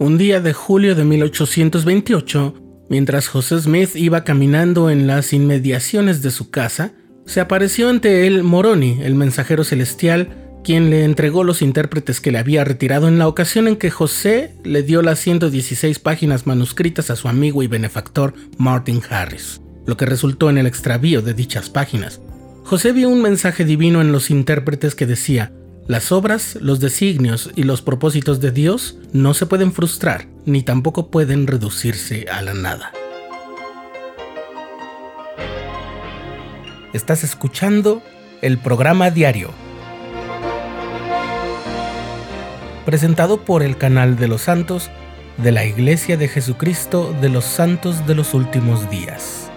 Un 0.00 0.16
día 0.16 0.40
de 0.40 0.54
julio 0.54 0.94
de 0.94 1.04
1828, 1.04 2.54
mientras 2.88 3.28
José 3.28 3.60
Smith 3.60 3.94
iba 3.96 4.24
caminando 4.24 4.88
en 4.88 5.06
las 5.06 5.34
inmediaciones 5.34 6.22
de 6.22 6.30
su 6.30 6.50
casa, 6.50 6.92
se 7.26 7.38
apareció 7.38 7.90
ante 7.90 8.26
él 8.26 8.42
Moroni, 8.42 9.00
el 9.02 9.14
mensajero 9.14 9.62
celestial, 9.62 10.30
quien 10.64 10.88
le 10.88 11.04
entregó 11.04 11.44
los 11.44 11.60
intérpretes 11.60 12.22
que 12.22 12.32
le 12.32 12.38
había 12.38 12.64
retirado 12.64 13.08
en 13.08 13.18
la 13.18 13.28
ocasión 13.28 13.68
en 13.68 13.76
que 13.76 13.90
José 13.90 14.54
le 14.64 14.82
dio 14.82 15.02
las 15.02 15.18
116 15.18 15.98
páginas 15.98 16.46
manuscritas 16.46 17.10
a 17.10 17.16
su 17.16 17.28
amigo 17.28 17.62
y 17.62 17.66
benefactor 17.66 18.32
Martin 18.56 19.02
Harris, 19.10 19.60
lo 19.84 19.98
que 19.98 20.06
resultó 20.06 20.48
en 20.48 20.56
el 20.56 20.66
extravío 20.66 21.20
de 21.20 21.34
dichas 21.34 21.68
páginas. 21.68 22.22
José 22.64 22.92
vio 22.92 23.10
un 23.10 23.20
mensaje 23.20 23.66
divino 23.66 24.00
en 24.00 24.12
los 24.12 24.30
intérpretes 24.30 24.94
que 24.94 25.04
decía, 25.04 25.52
las 25.90 26.12
obras, 26.12 26.56
los 26.60 26.78
designios 26.78 27.50
y 27.56 27.64
los 27.64 27.82
propósitos 27.82 28.40
de 28.40 28.52
Dios 28.52 28.96
no 29.12 29.34
se 29.34 29.46
pueden 29.46 29.72
frustrar, 29.72 30.28
ni 30.46 30.62
tampoco 30.62 31.10
pueden 31.10 31.48
reducirse 31.48 32.26
a 32.30 32.42
la 32.42 32.54
nada. 32.54 32.92
Estás 36.92 37.24
escuchando 37.24 38.04
el 38.40 38.58
programa 38.58 39.10
diario, 39.10 39.50
presentado 42.86 43.44
por 43.44 43.64
el 43.64 43.76
canal 43.76 44.16
de 44.16 44.28
los 44.28 44.42
santos 44.42 44.90
de 45.38 45.50
la 45.50 45.64
Iglesia 45.64 46.16
de 46.16 46.28
Jesucristo 46.28 47.12
de 47.20 47.30
los 47.30 47.44
Santos 47.44 48.06
de 48.06 48.14
los 48.14 48.32
Últimos 48.32 48.88
Días. 48.90 49.49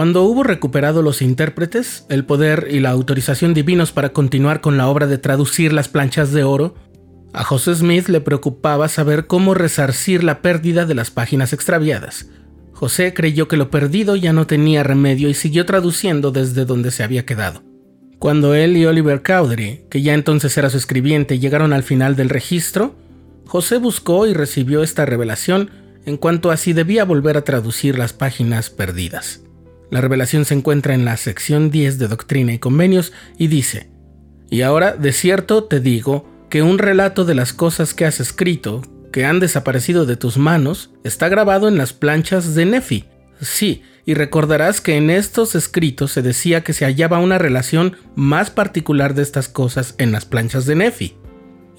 Cuando 0.00 0.22
hubo 0.22 0.44
recuperado 0.44 1.02
los 1.02 1.20
intérpretes, 1.20 2.06
el 2.08 2.24
poder 2.24 2.68
y 2.70 2.80
la 2.80 2.88
autorización 2.88 3.52
divinos 3.52 3.92
para 3.92 4.14
continuar 4.14 4.62
con 4.62 4.78
la 4.78 4.88
obra 4.88 5.06
de 5.06 5.18
traducir 5.18 5.74
las 5.74 5.88
planchas 5.88 6.32
de 6.32 6.42
oro, 6.42 6.74
a 7.34 7.44
José 7.44 7.74
Smith 7.74 8.08
le 8.08 8.22
preocupaba 8.22 8.88
saber 8.88 9.26
cómo 9.26 9.52
resarcir 9.52 10.24
la 10.24 10.40
pérdida 10.40 10.86
de 10.86 10.94
las 10.94 11.10
páginas 11.10 11.52
extraviadas. 11.52 12.30
José 12.72 13.12
creyó 13.12 13.46
que 13.46 13.58
lo 13.58 13.70
perdido 13.70 14.16
ya 14.16 14.32
no 14.32 14.46
tenía 14.46 14.82
remedio 14.82 15.28
y 15.28 15.34
siguió 15.34 15.66
traduciendo 15.66 16.30
desde 16.30 16.64
donde 16.64 16.92
se 16.92 17.02
había 17.02 17.26
quedado. 17.26 17.62
Cuando 18.18 18.54
él 18.54 18.78
y 18.78 18.86
Oliver 18.86 19.20
Cowdery, 19.20 19.84
que 19.90 20.00
ya 20.00 20.14
entonces 20.14 20.56
era 20.56 20.70
su 20.70 20.78
escribiente, 20.78 21.38
llegaron 21.38 21.74
al 21.74 21.82
final 21.82 22.16
del 22.16 22.30
registro, 22.30 22.96
José 23.46 23.76
buscó 23.76 24.26
y 24.26 24.32
recibió 24.32 24.82
esta 24.82 25.04
revelación 25.04 25.70
en 26.06 26.16
cuanto 26.16 26.50
a 26.50 26.56
si 26.56 26.72
debía 26.72 27.04
volver 27.04 27.36
a 27.36 27.44
traducir 27.44 27.98
las 27.98 28.14
páginas 28.14 28.70
perdidas. 28.70 29.42
La 29.90 30.00
revelación 30.00 30.44
se 30.44 30.54
encuentra 30.54 30.94
en 30.94 31.04
la 31.04 31.16
sección 31.16 31.70
10 31.70 31.98
de 31.98 32.08
Doctrina 32.08 32.52
y 32.52 32.58
Convenios 32.58 33.12
y 33.38 33.48
dice, 33.48 33.90
Y 34.48 34.62
ahora 34.62 34.92
de 34.92 35.12
cierto 35.12 35.64
te 35.64 35.80
digo 35.80 36.46
que 36.48 36.62
un 36.62 36.78
relato 36.78 37.24
de 37.24 37.34
las 37.34 37.52
cosas 37.52 37.92
que 37.94 38.04
has 38.04 38.20
escrito, 38.20 38.82
que 39.12 39.24
han 39.24 39.40
desaparecido 39.40 40.06
de 40.06 40.16
tus 40.16 40.38
manos, 40.38 40.90
está 41.04 41.28
grabado 41.28 41.68
en 41.68 41.76
las 41.76 41.92
planchas 41.92 42.54
de 42.54 42.66
Nefi. 42.66 43.04
Sí, 43.40 43.82
y 44.06 44.14
recordarás 44.14 44.80
que 44.80 44.96
en 44.96 45.10
estos 45.10 45.54
escritos 45.54 46.12
se 46.12 46.22
decía 46.22 46.62
que 46.62 46.72
se 46.72 46.84
hallaba 46.84 47.18
una 47.18 47.38
relación 47.38 47.96
más 48.14 48.50
particular 48.50 49.14
de 49.14 49.22
estas 49.22 49.48
cosas 49.48 49.94
en 49.98 50.12
las 50.12 50.24
planchas 50.24 50.66
de 50.66 50.74
Nefi 50.76 51.19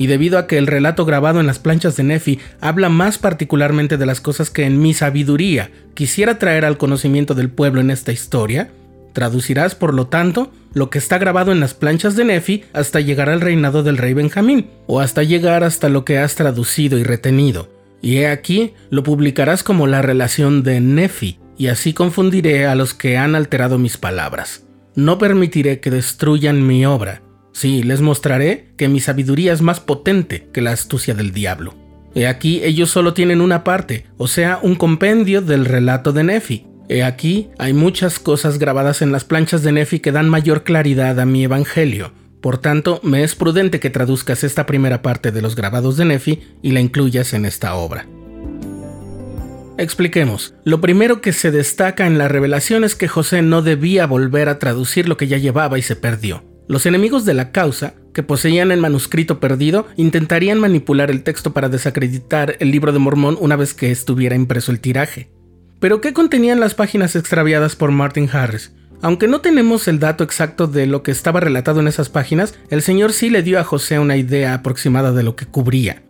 y 0.02 0.08
debido 0.08 0.40
a 0.40 0.48
que 0.48 0.58
el 0.58 0.66
relato 0.66 1.06
grabado 1.06 1.40
en 1.40 1.46
las 1.46 1.60
planchas 1.60 1.96
de 1.96 2.02
Nefi 2.02 2.40
habla 2.60 2.90
más 2.90 3.20
particularmente 3.20 3.98
de 3.98 4.08
las 4.08 4.20
cosas 4.20 4.50
que 4.50 4.66
en 4.66 4.82
mi 4.82 4.96
sabiduría 4.96 5.70
quisiera 5.94 6.40
traer 6.40 6.66
al 6.66 6.80
conocimiento 6.80 7.36
del 7.36 7.52
pueblo 7.52 7.82
en 7.82 7.92
esta 7.92 8.12
historia, 8.12 8.72
traducirás 9.14 9.76
por 9.76 9.94
lo 9.94 10.08
tanto 10.08 10.52
lo 10.74 10.90
que 10.90 10.98
está 10.98 11.20
grabado 11.20 11.52
en 11.52 11.60
las 11.60 11.76
planchas 11.76 12.16
de 12.16 12.26
Nefi 12.26 12.64
hasta 12.74 13.00
llegar 13.00 13.30
al 13.30 13.42
reinado 13.42 13.84
del 13.84 14.00
rey 14.00 14.16
Benjamín, 14.16 14.72
o 14.88 15.02
hasta 15.02 15.22
llegar 15.22 15.64
hasta 15.64 15.88
lo 15.88 16.04
que 16.04 16.18
has 16.18 16.34
traducido 16.34 16.98
y 16.98 17.04
retenido. 17.04 17.70
Y 18.02 18.18
he 18.18 18.28
aquí, 18.28 18.74
lo 18.90 19.04
publicarás 19.04 19.62
como 19.62 19.86
la 19.86 20.02
relación 20.02 20.64
de 20.64 20.82
Nefi, 20.82 21.38
y 21.60 21.68
así 21.68 21.94
confundiré 21.94 22.66
a 22.66 22.74
los 22.74 22.96
que 22.96 23.18
han 23.18 23.36
alterado 23.36 23.78
mis 23.78 23.98
palabras. 23.98 24.64
No 24.96 25.20
permitiré 25.20 25.80
que 25.80 25.92
destruyan 25.92 26.66
mi 26.66 26.88
obra, 26.88 27.22
Sí, 27.54 27.84
les 27.84 28.02
mostraré 28.02 28.70
que 28.78 28.88
mi 28.88 29.00
sabiduría 29.00 29.54
es 29.54 29.62
más 29.62 29.80
potente 29.80 30.48
que 30.54 30.62
la 30.62 30.72
astucia 30.72 31.14
del 31.14 31.32
diablo. 31.32 31.76
He 32.14 32.28
aquí 32.28 32.62
ellos 32.64 32.90
solo 32.90 33.14
tienen 33.14 33.42
una 33.42 33.64
parte, 33.64 34.06
o 34.18 34.28
sea, 34.28 34.60
un 34.62 34.76
compendio 34.76 35.42
del 35.42 35.66
relato 35.66 36.12
de 36.12 36.24
Nefi. 36.24 36.68
He 36.90 37.04
aquí 37.04 37.50
hay 37.58 37.74
muchas 37.74 38.20
cosas 38.20 38.60
grabadas 38.60 39.02
en 39.02 39.12
las 39.12 39.24
planchas 39.24 39.64
de 39.64 39.72
Nefi 39.72 40.00
que 40.00 40.12
dan 40.12 40.28
mayor 40.28 40.64
claridad 40.64 41.20
a 41.20 41.26
mi 41.26 41.44
evangelio. 41.44 42.12
Por 42.42 42.58
tanto, 42.58 43.00
me 43.04 43.24
es 43.24 43.36
prudente 43.36 43.80
que 43.80 43.92
traduzcas 43.92 44.44
esta 44.44 44.66
primera 44.66 45.02
parte 45.02 45.32
de 45.32 45.42
los 45.42 45.56
grabados 45.56 45.96
de 45.96 46.06
Nefi 46.06 46.42
y 46.62 46.72
la 46.72 46.82
incluyas 46.82 47.34
en 47.34 47.46
esta 47.46 47.76
obra. 47.76 48.08
Expliquemos. 49.78 50.54
Lo 50.66 50.82
primero 50.82 51.22
que 51.22 51.34
se 51.34 51.52
destaca 51.52 52.08
en 52.08 52.18
la 52.18 52.28
revelación 52.28 52.84
es 52.84 52.96
que 52.96 53.08
José 53.08 53.42
no 53.42 53.62
debía 53.62 54.06
volver 54.06 54.50
a 54.50 54.60
traducir 54.60 55.08
lo 55.08 55.18
que 55.18 55.28
ya 55.28 55.38
llevaba 55.38 55.80
y 55.80 55.82
se 55.82 55.96
perdió. 55.96 56.44
Los 56.68 56.86
enemigos 56.86 57.26
de 57.26 57.34
la 57.34 57.52
causa, 57.52 57.96
que 58.14 58.24
poseían 58.24 58.72
el 58.72 58.80
manuscrito 58.80 59.40
perdido, 59.40 59.88
intentarían 59.98 60.60
manipular 60.60 61.12
el 61.12 61.24
texto 61.24 61.54
para 61.54 61.70
desacreditar 61.70 62.56
el 62.60 62.72
libro 62.72 62.92
de 62.92 63.00
Mormón 63.00 63.38
una 63.40 63.56
vez 63.56 63.74
que 63.74 63.92
estuviera 63.92 64.36
impreso 64.36 64.72
el 64.72 64.80
tiraje. 64.80 65.30
Pero 65.80 66.00
¿qué 66.00 66.14
contenían 66.14 66.60
las 66.60 66.76
páginas 66.76 67.16
extraviadas 67.16 67.76
por 67.76 67.92
Martin 67.92 68.30
Harris? 68.32 68.72
Aunque 69.02 69.28
no 69.28 69.42
tenemos 69.42 69.88
el 69.88 70.00
dato 70.00 70.24
exacto 70.24 70.68
de 70.68 70.86
lo 70.86 71.02
que 71.02 71.10
estaba 71.10 71.40
relatado 71.40 71.80
en 71.80 71.88
esas 71.88 72.10
páginas, 72.10 72.54
el 72.70 72.84
Señor 72.84 73.14
sí 73.14 73.32
le 73.32 73.42
dio 73.42 73.60
a 73.60 73.64
José 73.64 73.98
una 73.98 74.16
idea 74.16 74.54
aproximada 74.54 75.12
de 75.12 75.24
lo 75.24 75.36
que 75.36 75.48
cubría. 75.48 76.04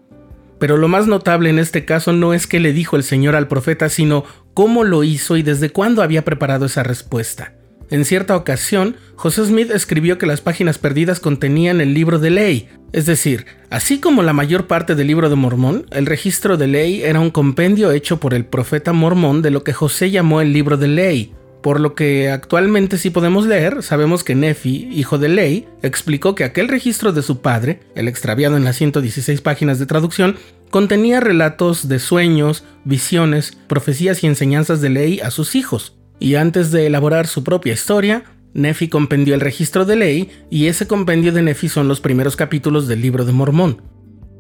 Pero 0.59 0.75
lo 0.75 0.89
más 0.89 1.07
notable 1.07 1.49
en 1.49 1.57
este 1.57 1.85
caso 1.85 2.11
no 2.11 2.33
es 2.33 2.47
que 2.47 2.59
le 2.59 2.73
dijo 2.73 2.97
el 2.97 3.03
Señor 3.03 3.35
al 3.35 3.47
profeta, 3.47 3.87
sino 3.87 4.25
cómo 4.53 4.83
lo 4.83 5.03
hizo 5.05 5.37
y 5.37 5.41
desde 5.41 5.69
cuándo 5.69 6.03
había 6.03 6.25
preparado 6.25 6.65
esa 6.65 6.83
respuesta. 6.83 7.53
En 7.91 8.05
cierta 8.05 8.37
ocasión, 8.37 8.95
José 9.15 9.45
Smith 9.45 9.69
escribió 9.69 10.17
que 10.17 10.25
las 10.25 10.39
páginas 10.39 10.77
perdidas 10.77 11.19
contenían 11.19 11.81
el 11.81 11.93
libro 11.93 12.19
de 12.19 12.29
ley, 12.29 12.69
es 12.93 13.05
decir, 13.05 13.45
así 13.69 13.99
como 13.99 14.23
la 14.23 14.31
mayor 14.31 14.65
parte 14.65 14.95
del 14.95 15.07
libro 15.07 15.29
de 15.29 15.35
Mormón, 15.35 15.85
el 15.91 16.05
registro 16.05 16.55
de 16.55 16.67
ley 16.67 17.03
era 17.03 17.19
un 17.19 17.31
compendio 17.31 17.91
hecho 17.91 18.17
por 18.17 18.33
el 18.33 18.45
profeta 18.45 18.93
mormón 18.93 19.41
de 19.41 19.51
lo 19.51 19.65
que 19.65 19.73
José 19.73 20.09
llamó 20.09 20.39
el 20.39 20.53
libro 20.53 20.77
de 20.77 20.87
ley. 20.87 21.33
Por 21.61 21.81
lo 21.81 21.93
que 21.93 22.31
actualmente 22.31 22.97
sí 22.97 23.09
podemos 23.09 23.45
leer, 23.45 23.83
sabemos 23.83 24.23
que 24.23 24.35
Nefi, 24.35 24.87
hijo 24.91 25.19
de 25.19 25.29
Ley, 25.29 25.67
explicó 25.83 26.33
que 26.33 26.43
aquel 26.43 26.69
registro 26.69 27.11
de 27.11 27.21
su 27.21 27.41
padre, 27.41 27.81
el 27.93 28.07
extraviado 28.07 28.57
en 28.57 28.63
las 28.63 28.77
116 28.77 29.41
páginas 29.41 29.77
de 29.77 29.85
traducción, 29.85 30.37
contenía 30.71 31.19
relatos 31.19 31.87
de 31.87 31.99
sueños, 31.99 32.63
visiones, 32.83 33.55
profecías 33.67 34.23
y 34.23 34.27
enseñanzas 34.27 34.81
de 34.81 34.89
ley 34.89 35.19
a 35.19 35.29
sus 35.29 35.53
hijos 35.53 36.00
y 36.21 36.35
antes 36.35 36.71
de 36.71 36.85
elaborar 36.85 37.25
su 37.25 37.43
propia 37.43 37.73
historia, 37.73 38.23
Nefi 38.53 38.89
compendió 38.89 39.33
el 39.33 39.41
registro 39.41 39.85
de 39.85 39.95
ley 39.95 40.29
y 40.51 40.67
ese 40.67 40.85
compendio 40.85 41.33
de 41.33 41.41
Nefi 41.41 41.67
son 41.67 41.87
los 41.87 41.99
primeros 41.99 42.35
capítulos 42.35 42.87
del 42.87 43.01
libro 43.01 43.25
de 43.25 43.31
Mormón. 43.31 43.81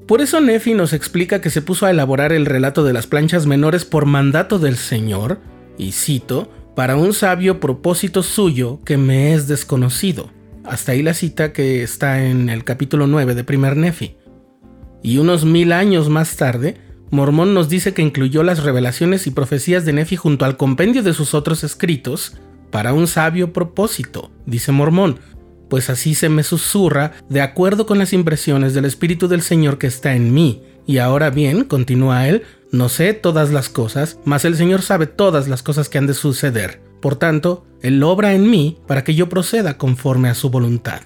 Por 0.07 0.21
eso 0.21 0.39
Nefi 0.41 0.75
nos 0.75 0.93
explica 0.93 1.41
que 1.41 1.49
se 1.49 1.63
puso 1.63 1.87
a 1.87 1.89
elaborar 1.89 2.33
el 2.33 2.45
relato 2.45 2.83
de 2.83 2.93
las 2.93 3.07
planchas 3.07 3.47
menores 3.47 3.83
por 3.83 4.05
mandato 4.05 4.59
del 4.59 4.77
Señor, 4.77 5.39
y 5.75 5.93
cito, 5.93 6.51
para 6.75 6.97
un 6.97 7.13
sabio 7.13 7.59
propósito 7.59 8.21
suyo 8.21 8.79
que 8.85 8.97
me 8.97 9.33
es 9.33 9.47
desconocido. 9.47 10.29
Hasta 10.63 10.91
ahí 10.91 11.01
la 11.01 11.15
cita 11.15 11.51
que 11.51 11.81
está 11.81 12.23
en 12.23 12.49
el 12.49 12.63
capítulo 12.63 13.07
9 13.07 13.33
de 13.33 13.43
primer 13.43 13.75
Nefi. 13.75 14.17
Y 15.01 15.17
unos 15.17 15.45
mil 15.45 15.71
años 15.71 16.09
más 16.09 16.35
tarde, 16.35 16.77
Mormón 17.11 17.53
nos 17.53 17.67
dice 17.67 17.93
que 17.93 18.01
incluyó 18.01 18.41
las 18.41 18.63
revelaciones 18.63 19.27
y 19.27 19.31
profecías 19.31 19.83
de 19.83 19.91
Nefi 19.91 20.15
junto 20.15 20.45
al 20.45 20.55
compendio 20.55 21.03
de 21.03 21.13
sus 21.13 21.33
otros 21.33 21.65
escritos 21.65 22.37
para 22.71 22.93
un 22.93 23.05
sabio 23.07 23.51
propósito, 23.51 24.31
dice 24.45 24.71
Mormón, 24.71 25.19
pues 25.69 25.89
así 25.89 26.15
se 26.15 26.29
me 26.29 26.43
susurra 26.43 27.11
de 27.27 27.41
acuerdo 27.41 27.85
con 27.85 27.99
las 27.99 28.13
impresiones 28.13 28.73
del 28.73 28.85
Espíritu 28.85 29.27
del 29.27 29.41
Señor 29.41 29.77
que 29.77 29.87
está 29.87 30.15
en 30.15 30.33
mí. 30.33 30.63
Y 30.87 30.99
ahora 30.99 31.29
bien, 31.29 31.65
continúa 31.65 32.29
él, 32.29 32.43
no 32.71 32.87
sé 32.87 33.13
todas 33.13 33.51
las 33.51 33.67
cosas, 33.67 34.17
mas 34.23 34.45
el 34.45 34.55
Señor 34.55 34.81
sabe 34.81 35.05
todas 35.05 35.49
las 35.49 35.63
cosas 35.63 35.89
que 35.89 35.97
han 35.97 36.07
de 36.07 36.13
suceder. 36.13 36.81
Por 37.01 37.17
tanto, 37.17 37.65
Él 37.81 38.01
obra 38.03 38.33
en 38.33 38.49
mí 38.49 38.77
para 38.87 39.03
que 39.03 39.15
yo 39.15 39.27
proceda 39.27 39.77
conforme 39.77 40.29
a 40.29 40.35
su 40.35 40.49
voluntad. 40.49 41.01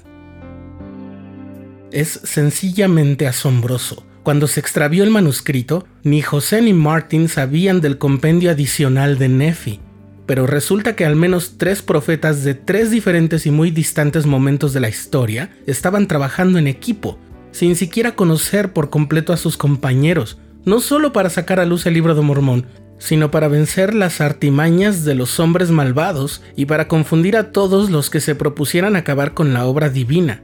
Es 1.91 2.19
sencillamente 2.23 3.27
asombroso 3.27 4.03
cuando 4.25 4.47
se 4.47 4.59
extravió 4.59 5.03
el 5.03 5.11
manuscrito, 5.11 5.85
ni 6.03 6.23
José 6.23 6.59
ni 6.59 6.73
Martin 6.73 7.29
sabían 7.29 7.79
del 7.79 7.99
compendio 7.99 8.49
adicional 8.49 9.19
de 9.19 9.29
Nefi, 9.29 9.79
pero 10.25 10.47
resulta 10.47 10.95
que 10.95 11.05
al 11.05 11.15
menos 11.15 11.59
tres 11.59 11.83
profetas 11.83 12.43
de 12.43 12.55
tres 12.55 12.89
diferentes 12.89 13.45
y 13.45 13.51
muy 13.51 13.69
distantes 13.69 14.25
momentos 14.25 14.73
de 14.73 14.79
la 14.79 14.89
historia 14.89 15.55
estaban 15.67 16.07
trabajando 16.07 16.57
en 16.57 16.65
equipo, 16.65 17.19
sin 17.51 17.75
siquiera 17.75 18.15
conocer 18.15 18.73
por 18.73 18.89
completo 18.89 19.31
a 19.31 19.37
sus 19.37 19.57
compañeros, 19.57 20.39
no 20.65 20.79
solo 20.79 21.13
para 21.13 21.29
sacar 21.29 21.59
a 21.59 21.65
luz 21.65 21.85
el 21.85 21.93
libro 21.93 22.15
de 22.15 22.21
Mormón, 22.21 22.65
sino 22.97 23.29
para 23.29 23.47
vencer 23.47 23.93
las 23.93 24.21
artimañas 24.21 25.05
de 25.05 25.13
los 25.13 25.39
hombres 25.39 25.69
malvados 25.69 26.41
y 26.55 26.65
para 26.65 26.87
confundir 26.87 27.37
a 27.37 27.51
todos 27.51 27.91
los 27.91 28.09
que 28.09 28.21
se 28.21 28.33
propusieran 28.33 28.95
acabar 28.95 29.35
con 29.35 29.53
la 29.53 29.67
obra 29.67 29.89
divina. 29.89 30.41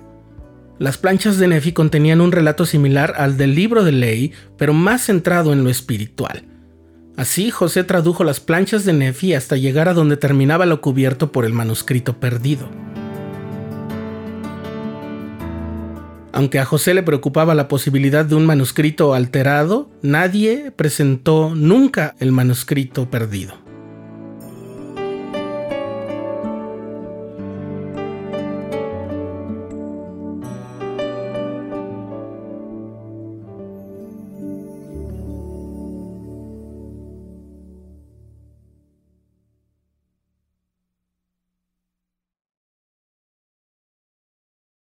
Las 0.81 0.98
planchas 0.98 1.38
de 1.38 1.48
Nefi 1.48 1.74
contenían 1.74 2.22
un 2.22 2.31
relato 2.31 2.66
similar 2.66 3.13
al 3.18 3.38
del 3.38 3.54
libro 3.54 3.83
de 3.83 3.92
ley, 3.92 4.33
pero 4.57 4.74
más 4.74 5.06
centrado 5.06 5.54
en 5.54 5.63
lo 5.63 5.69
espiritual. 5.69 6.44
Así 7.16 7.51
José 7.51 7.83
tradujo 7.83 8.24
las 8.24 8.39
planchas 8.39 8.83
de 8.83 8.94
Nefi 8.94 9.36
hasta 9.36 9.57
llegar 9.57 9.89
a 9.89 9.94
donde 9.94 10.18
terminaba 10.18 10.66
lo 10.66 10.81
cubierto 10.81 11.31
por 11.31 11.45
el 11.45 11.54
manuscrito 11.54 12.19
perdido. 12.19 12.68
Aunque 16.33 16.57
a 16.57 16.66
José 16.66 16.95
le 16.95 17.04
preocupaba 17.04 17.54
la 17.54 17.68
posibilidad 17.68 18.25
de 18.25 18.34
un 18.34 18.48
manuscrito 18.48 19.13
alterado, 19.13 19.92
nadie 20.01 20.72
presentó 20.75 21.54
nunca 21.54 22.16
el 22.19 22.31
manuscrito 22.31 23.07
perdido. 23.07 23.61